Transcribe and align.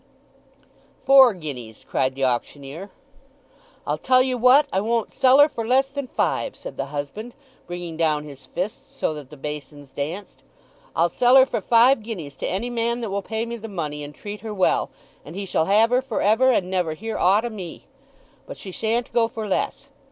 "Four 1.05 1.35
guineas!" 1.35 1.85
cried 1.87 2.15
the 2.15 2.25
auctioneer. 2.25 2.89
"I'll 3.85 3.99
tell 3.99 4.23
ye 4.23 4.33
what—I 4.33 4.79
won't 4.81 5.11
sell 5.11 5.37
her 5.37 5.47
for 5.47 5.63
less 5.63 5.89
than 5.89 6.07
five," 6.07 6.55
said 6.55 6.75
the 6.75 6.85
husband, 6.85 7.35
bringing 7.67 7.97
down 7.97 8.23
his 8.23 8.47
fist 8.47 8.97
so 8.97 9.13
that 9.13 9.29
the 9.29 9.37
basins 9.37 9.91
danced. 9.91 10.41
"I'll 10.95 11.07
sell 11.07 11.35
her 11.35 11.45
for 11.45 11.61
five 11.61 12.01
guineas 12.01 12.35
to 12.37 12.47
any 12.47 12.71
man 12.71 13.01
that 13.01 13.11
will 13.11 13.21
pay 13.21 13.45
me 13.45 13.57
the 13.57 13.67
money, 13.67 14.03
and 14.03 14.15
treat 14.15 14.41
her 14.41 14.55
well; 14.55 14.89
and 15.23 15.35
he 15.35 15.45
shall 15.45 15.65
have 15.65 15.91
her 15.91 16.01
for 16.01 16.23
ever, 16.23 16.51
and 16.51 16.67
never 16.71 16.93
hear 16.95 17.19
aught 17.19 17.45
o' 17.45 17.49
me. 17.49 17.85
But 18.47 18.57
she 18.57 18.71
shan't 18.71 19.13
go 19.13 19.27
for 19.27 19.47
less. 19.47 19.91